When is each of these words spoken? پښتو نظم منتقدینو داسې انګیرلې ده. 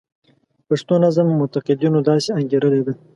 پښتو 0.67 0.93
نظم 1.03 1.27
منتقدینو 1.39 1.99
داسې 2.09 2.29
انګیرلې 2.39 2.81
ده. 2.85 2.93